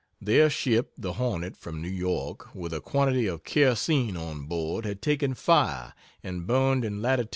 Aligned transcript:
Their 0.19 0.49
ship, 0.49 0.93
the 0.97 1.13
Hornet, 1.13 1.55
from 1.55 1.79
New 1.79 1.87
York, 1.87 2.55
with 2.55 2.73
a 2.73 2.81
quantity 2.81 3.27
of 3.27 3.43
kerosene 3.43 4.17
on 4.17 4.47
board 4.47 4.83
had 4.83 4.99
taken 4.99 5.35
fire 5.35 5.93
and 6.23 6.47
burned 6.47 6.83
in 6.83 7.03
Lat. 7.03 7.29